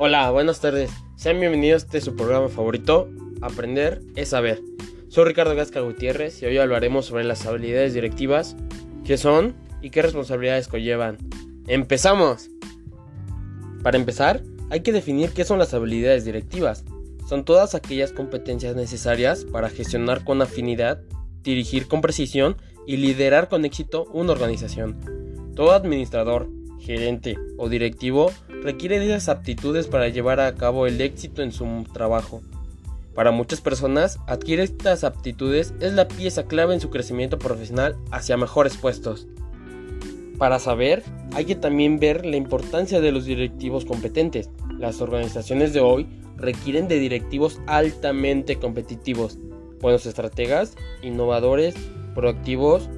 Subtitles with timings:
[0.00, 0.92] Hola, buenas tardes.
[1.16, 3.10] Sean bienvenidos a este su programa favorito,
[3.40, 4.62] Aprender es Saber.
[5.08, 8.54] Soy Ricardo Gasca Gutiérrez y hoy hablaremos sobre las habilidades directivas,
[9.04, 11.18] qué son y qué responsabilidades conllevan.
[11.66, 12.48] ¡Empezamos!
[13.82, 16.84] Para empezar, hay que definir qué son las habilidades directivas.
[17.28, 21.00] Son todas aquellas competencias necesarias para gestionar con afinidad,
[21.42, 22.56] dirigir con precisión
[22.86, 25.52] y liderar con éxito una organización.
[25.56, 26.48] Todo administrador,
[26.80, 28.30] gerente o directivo
[28.62, 32.42] requiere de esas aptitudes para llevar a cabo el éxito en su trabajo.
[33.14, 38.36] Para muchas personas, adquirir estas aptitudes es la pieza clave en su crecimiento profesional hacia
[38.36, 39.26] mejores puestos.
[40.38, 44.50] Para saber, hay que también ver la importancia de los directivos competentes.
[44.78, 46.06] Las organizaciones de hoy
[46.36, 49.36] requieren de directivos altamente competitivos,
[49.80, 51.74] buenos estrategas, innovadores,
[52.14, 52.88] proactivos,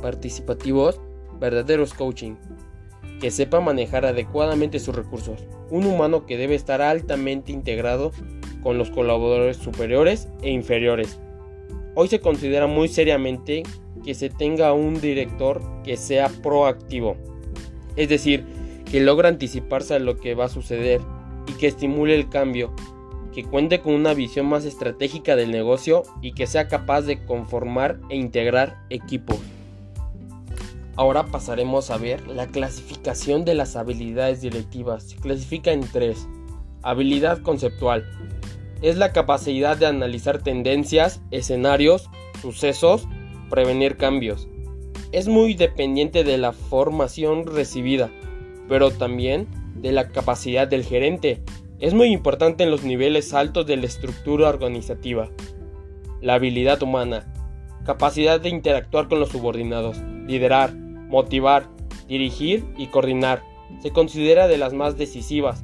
[0.00, 1.00] participativos,
[1.40, 2.36] verdaderos coaching
[3.22, 8.10] que sepa manejar adecuadamente sus recursos, un humano que debe estar altamente integrado
[8.64, 11.20] con los colaboradores superiores e inferiores.
[11.94, 13.62] Hoy se considera muy seriamente
[14.04, 17.16] que se tenga un director que sea proactivo,
[17.94, 18.44] es decir,
[18.90, 21.00] que logra anticiparse a lo que va a suceder
[21.46, 22.74] y que estimule el cambio,
[23.32, 28.00] que cuente con una visión más estratégica del negocio y que sea capaz de conformar
[28.10, 29.38] e integrar equipos.
[30.96, 35.04] Ahora pasaremos a ver la clasificación de las habilidades directivas.
[35.04, 36.28] Se clasifica en tres.
[36.82, 38.04] Habilidad conceptual.
[38.82, 42.10] Es la capacidad de analizar tendencias, escenarios,
[42.42, 43.08] sucesos,
[43.48, 44.48] prevenir cambios.
[45.12, 48.10] Es muy dependiente de la formación recibida,
[48.68, 51.42] pero también de la capacidad del gerente.
[51.78, 55.30] Es muy importante en los niveles altos de la estructura organizativa.
[56.20, 57.32] La habilidad humana.
[57.84, 60.72] Capacidad de interactuar con los subordinados, liderar,
[61.12, 61.68] motivar,
[62.08, 63.42] dirigir y coordinar.
[63.80, 65.62] Se considera de las más decisivas,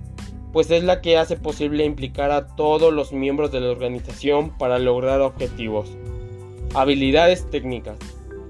[0.53, 4.79] pues es la que hace posible implicar a todos los miembros de la organización para
[4.79, 5.97] lograr objetivos.
[6.75, 7.99] Habilidades técnicas.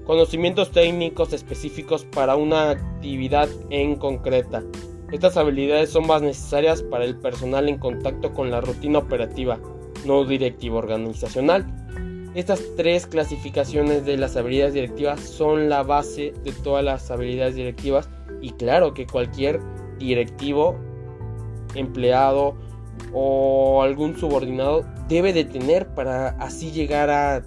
[0.05, 4.63] Conocimientos técnicos específicos para una actividad en concreta.
[5.11, 9.57] Estas habilidades son más necesarias para el personal en contacto con la rutina operativa,
[10.05, 11.65] no directiva organizacional,
[12.39, 18.09] estas tres clasificaciones de las habilidades directivas son la base de todas las habilidades directivas
[18.41, 19.59] y claro que cualquier
[19.97, 20.75] directivo,
[21.75, 22.55] empleado
[23.13, 27.43] o algún subordinado debe de tener para así llegar a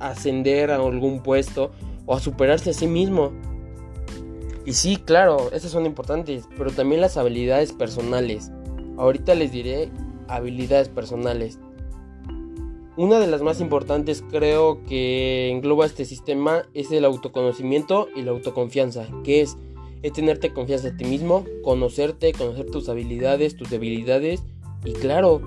[0.00, 1.72] ascender a algún puesto
[2.06, 3.32] o a superarse a sí mismo.
[4.66, 8.50] Y sí, claro, esas son importantes, pero también las habilidades personales.
[8.96, 9.90] Ahorita les diré
[10.28, 11.58] habilidades personales.
[12.96, 18.30] Una de las más importantes creo que engloba este sistema es el autoconocimiento y la
[18.30, 19.56] autoconfianza, que es,
[20.02, 24.44] es tenerte confianza en ti mismo, conocerte, conocer tus habilidades, tus debilidades
[24.84, 25.42] y claro,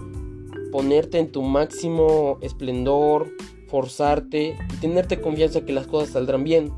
[0.74, 3.30] ponerte en tu máximo esplendor,
[3.70, 6.74] forzarte y tenerte confianza que las cosas saldrán bien.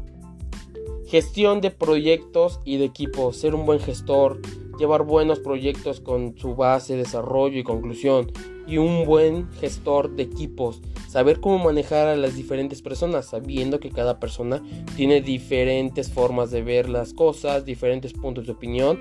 [1.07, 4.39] Gestión de proyectos y de equipos, ser un buen gestor,
[4.77, 8.31] llevar buenos proyectos con su base, desarrollo y conclusión,
[8.69, 13.89] y un buen gestor de equipos, saber cómo manejar a las diferentes personas, sabiendo que
[13.89, 14.61] cada persona
[14.95, 18.99] tiene diferentes formas de ver las cosas, diferentes puntos de opinión,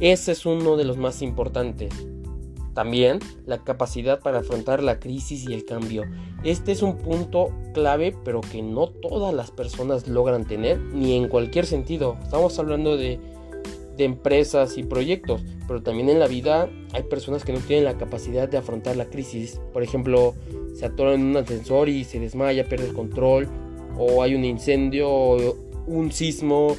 [0.00, 1.92] ese es uno de los más importantes.
[2.74, 6.04] También la capacidad para afrontar la crisis y el cambio.
[6.44, 11.28] Este es un punto clave, pero que no todas las personas logran tener, ni en
[11.28, 12.16] cualquier sentido.
[12.22, 13.20] Estamos hablando de
[14.00, 17.98] de empresas y proyectos, pero también en la vida hay personas que no tienen la
[17.98, 19.60] capacidad de afrontar la crisis.
[19.72, 20.34] Por ejemplo,
[20.74, 23.46] se atoran en un ascensor y se desmaya, pierde el control,
[23.98, 25.56] o hay un incendio, o
[25.86, 26.76] un sismo,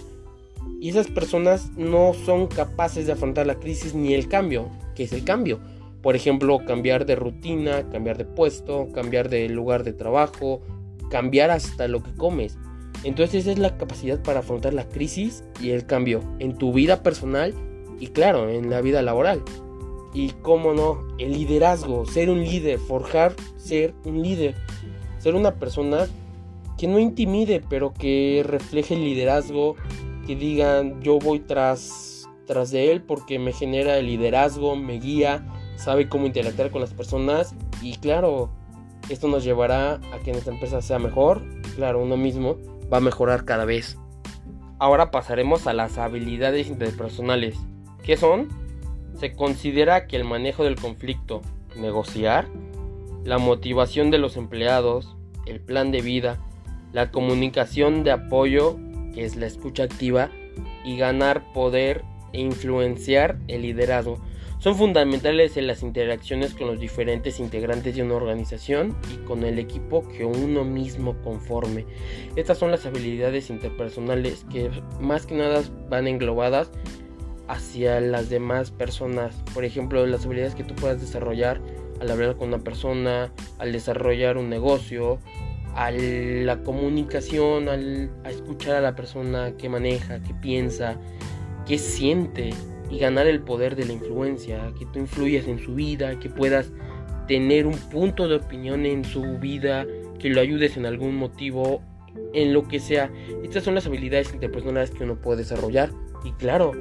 [0.80, 5.14] y esas personas no son capaces de afrontar la crisis ni el cambio, que es
[5.14, 5.60] el cambio.
[6.02, 10.62] Por ejemplo, cambiar de rutina, cambiar de puesto, cambiar de lugar de trabajo,
[11.12, 12.58] cambiar hasta lo que comes.
[13.04, 17.02] Entonces esa es la capacidad para afrontar la crisis y el cambio en tu vida
[17.04, 17.54] personal
[18.00, 19.44] y claro, en la vida laboral.
[20.14, 24.56] Y cómo no, el liderazgo, ser un líder, forjar ser un líder,
[25.20, 26.08] ser una persona
[26.78, 29.76] que no intimide, pero que refleje el liderazgo,
[30.26, 35.46] que digan yo voy tras, tras de él porque me genera el liderazgo, me guía,
[35.76, 38.50] sabe cómo interactuar con las personas y claro,
[39.10, 41.42] esto nos llevará a que nuestra empresa sea mejor,
[41.76, 42.58] claro, uno mismo,
[42.92, 43.98] va a mejorar cada vez.
[44.80, 47.56] Ahora pasaremos a las habilidades interpersonales.
[48.04, 48.50] ¿Qué son?
[49.20, 51.42] Se considera que el manejo del conflicto,
[51.76, 52.48] negociar,
[53.24, 55.16] la motivación de los empleados,
[55.46, 56.40] el plan de vida,
[56.92, 58.78] la comunicación de apoyo,
[59.14, 60.30] que es la escucha activa,
[60.84, 62.04] y ganar poder
[62.34, 64.18] e influenciar el liderazgo.
[64.62, 69.58] Son fundamentales en las interacciones con los diferentes integrantes de una organización y con el
[69.58, 71.88] equipo que uno mismo conforme.
[72.36, 74.70] Estas son las habilidades interpersonales que
[75.00, 76.70] más que nada van englobadas
[77.48, 79.36] hacia las demás personas.
[79.56, 81.60] Por ejemplo, las habilidades que tú puedas desarrollar
[82.00, 85.18] al hablar con una persona, al desarrollar un negocio,
[85.74, 91.00] a la comunicación, al, a escuchar a la persona que maneja, que piensa,
[91.66, 92.52] que siente
[92.92, 96.72] y ganar el poder de la influencia, que tú influyas en su vida, que puedas
[97.28, 99.86] tener un punto de opinión en su vida,
[100.20, 101.82] que lo ayudes en algún motivo,
[102.34, 103.10] en lo que sea.
[103.44, 105.92] Estas son las habilidades interpersonales que uno puede desarrollar.
[106.26, 106.74] Y claro,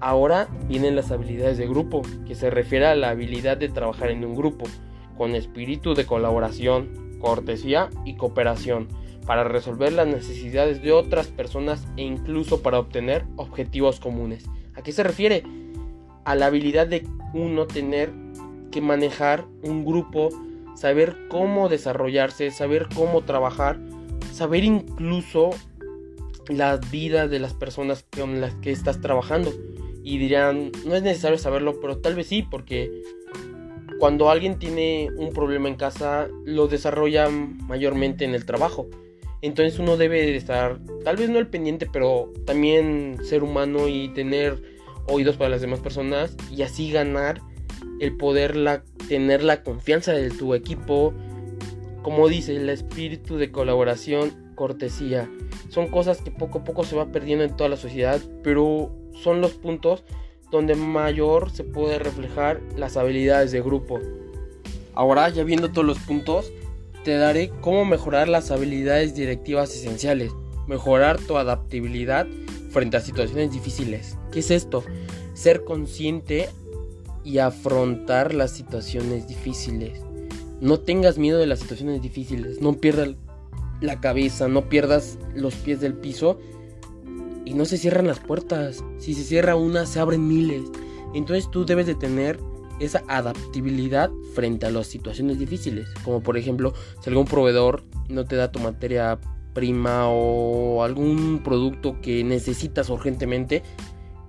[0.00, 4.24] ahora vienen las habilidades de grupo, que se refiere a la habilidad de trabajar en
[4.24, 4.66] un grupo,
[5.16, 8.88] con espíritu de colaboración, cortesía y cooperación,
[9.26, 14.44] para resolver las necesidades de otras personas e incluso para obtener objetivos comunes.
[14.78, 15.42] ¿A qué se refiere?
[16.24, 17.04] A la habilidad de
[17.34, 18.12] uno tener
[18.70, 20.28] que manejar un grupo,
[20.76, 23.80] saber cómo desarrollarse, saber cómo trabajar,
[24.32, 25.50] saber incluso
[26.46, 29.52] las vidas de las personas con las que estás trabajando.
[30.04, 33.02] Y dirán, no es necesario saberlo, pero tal vez sí, porque
[33.98, 38.88] cuando alguien tiene un problema en casa, lo desarrolla mayormente en el trabajo.
[39.40, 44.60] Entonces uno debe estar, tal vez no el pendiente, pero también ser humano y tener
[45.06, 47.40] oídos para las demás personas y así ganar
[48.00, 51.14] el poder la, tener la confianza de tu equipo.
[52.02, 55.30] Como dice, el espíritu de colaboración, cortesía.
[55.68, 58.90] Son cosas que poco a poco se va perdiendo en toda la sociedad, pero
[59.22, 60.04] son los puntos
[60.50, 64.00] donde mayor se puede reflejar las habilidades de grupo.
[64.94, 66.50] Ahora, ya viendo todos los puntos,
[67.08, 70.30] te daré cómo mejorar las habilidades directivas esenciales,
[70.66, 72.26] mejorar tu adaptabilidad
[72.70, 74.18] frente a situaciones difíciles.
[74.30, 74.84] ¿Qué es esto?
[75.32, 76.50] Ser consciente
[77.24, 80.02] y afrontar las situaciones difíciles.
[80.60, 83.14] No tengas miedo de las situaciones difíciles, no pierdas
[83.80, 86.38] la cabeza, no pierdas los pies del piso
[87.46, 88.84] y no se cierran las puertas.
[88.98, 90.60] Si se cierra una, se abren miles.
[91.14, 92.38] Entonces tú debes de tener
[92.80, 95.88] esa adaptabilidad frente a las situaciones difíciles.
[96.04, 99.18] Como por ejemplo, si algún proveedor no te da tu materia
[99.54, 103.62] prima o algún producto que necesitas urgentemente,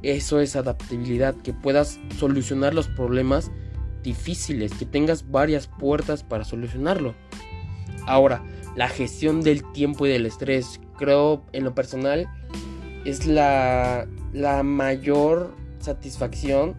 [0.02, 3.52] eso es adaptabilidad, que puedas solucionar los problemas
[4.02, 7.16] difíciles, que tengas varias puertas para solucionarlo.
[8.06, 8.44] Ahora,
[8.76, 12.28] la gestión del tiempo y del estrés, creo en lo personal,
[13.06, 16.76] es la, la mayor satisfacción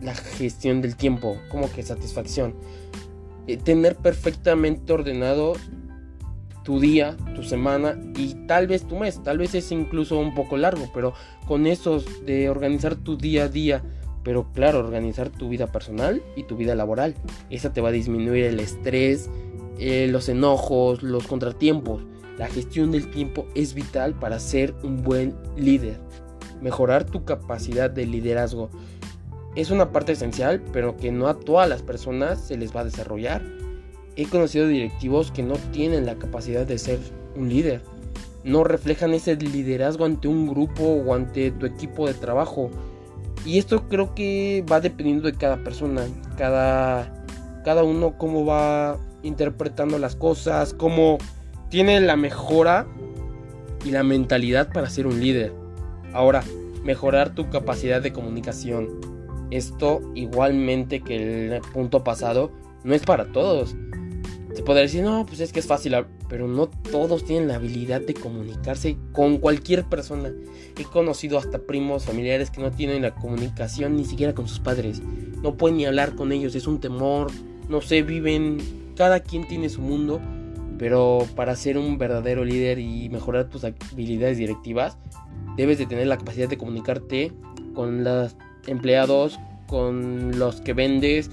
[0.00, 2.54] la gestión del tiempo, como que satisfacción.
[3.46, 5.54] Eh, tener perfectamente ordenado
[6.64, 10.56] tu día, tu semana y tal vez tu mes, tal vez es incluso un poco
[10.56, 11.14] largo, pero
[11.46, 13.84] con esos de organizar tu día a día,
[14.24, 17.14] pero claro, organizar tu vida personal y tu vida laboral,
[17.50, 19.30] esa te va a disminuir el estrés,
[19.78, 22.02] eh, los enojos, los contratiempos.
[22.36, 26.00] La gestión del tiempo es vital para ser un buen líder.
[26.60, 28.70] Mejorar tu capacidad de liderazgo
[29.56, 32.84] es una parte esencial, pero que no a todas las personas se les va a
[32.84, 33.42] desarrollar.
[34.14, 36.98] He conocido directivos que no tienen la capacidad de ser
[37.34, 37.80] un líder.
[38.44, 42.70] No reflejan ese liderazgo ante un grupo o ante tu equipo de trabajo.
[43.46, 46.02] Y esto creo que va dependiendo de cada persona,
[46.36, 47.24] cada,
[47.64, 51.16] cada uno cómo va interpretando las cosas, cómo
[51.70, 52.86] tiene la mejora
[53.84, 55.52] y la mentalidad para ser un líder.
[56.12, 56.42] Ahora,
[56.84, 59.15] mejorar tu capacidad de comunicación
[59.50, 62.50] esto igualmente que el punto pasado
[62.84, 63.74] no es para todos.
[64.54, 65.94] Se podría decir, no, pues es que es fácil,
[66.30, 70.32] pero no todos tienen la habilidad de comunicarse con cualquier persona.
[70.78, 75.02] He conocido hasta primos, familiares que no tienen la comunicación ni siquiera con sus padres.
[75.42, 77.30] No pueden ni hablar con ellos, es un temor,
[77.68, 78.58] no sé, viven,
[78.96, 80.20] cada quien tiene su mundo,
[80.78, 84.96] pero para ser un verdadero líder y mejorar tus habilidades directivas,
[85.56, 87.32] debes de tener la capacidad de comunicarte
[87.74, 88.36] con las
[88.66, 91.30] empleados, con los que vendes,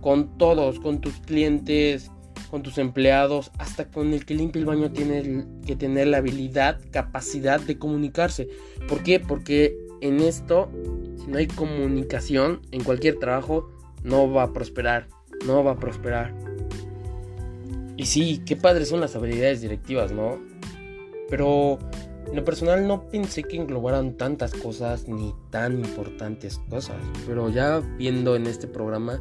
[0.00, 2.10] con todos, con tus clientes,
[2.50, 6.80] con tus empleados, hasta con el que limpia el baño tiene que tener la habilidad,
[6.90, 8.48] capacidad de comunicarse.
[8.88, 9.20] ¿Por qué?
[9.20, 10.70] Porque en esto,
[11.18, 13.70] si no hay comunicación en cualquier trabajo,
[14.02, 15.08] no va a prosperar,
[15.46, 16.34] no va a prosperar.
[17.96, 20.38] Y sí, qué padres son las habilidades directivas, ¿no?
[21.28, 21.78] Pero
[22.28, 27.80] en lo personal no pensé que englobaran tantas cosas ni tan importantes cosas, pero ya
[27.96, 29.20] viendo en este programa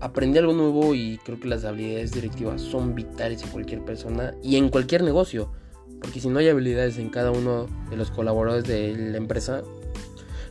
[0.00, 4.56] aprendí algo nuevo y creo que las habilidades directivas son vitales en cualquier persona y
[4.56, 5.50] en cualquier negocio,
[5.98, 9.62] porque si no hay habilidades en cada uno de los colaboradores de la empresa,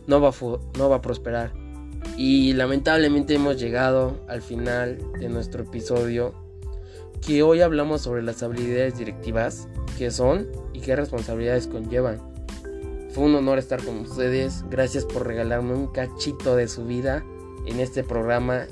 [0.08, 0.34] no va a,
[0.78, 1.54] no va a prosperar.
[2.18, 6.34] Y lamentablemente hemos llegado al final de nuestro episodio
[7.26, 12.20] que hoy hablamos sobre las habilidades directivas, qué son y qué responsabilidades conllevan.
[13.12, 17.24] Fue un honor estar con ustedes, gracias por regalarme un cachito de su vida
[17.68, 18.66] en este programa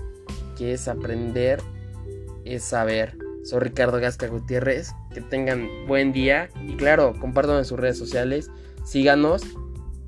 [0.58, 1.62] que es aprender,
[2.44, 3.18] es saber.
[3.44, 8.50] Soy Ricardo Gasca Gutiérrez, que tengan buen día y claro, compartan en sus redes sociales,
[8.84, 9.44] síganos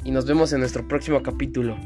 [0.04, 1.78] y nos vemos en nuestro próximo capítulo.